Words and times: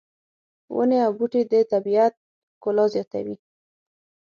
ونې 0.75 0.99
او 1.05 1.11
بوټي 1.17 1.41
د 1.51 1.53
طبیعت 1.73 2.13
ښکلا 2.55 2.85
زیاتوي 2.93 3.35